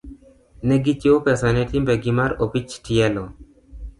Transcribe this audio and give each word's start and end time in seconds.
Ne 0.67 0.75
gichiwo 0.83 1.17
pesa 1.25 1.47
ne 1.55 1.63
timbegi 1.69 2.11
mar 2.19 2.31
opich 2.45 2.73
tielo. 2.85 3.23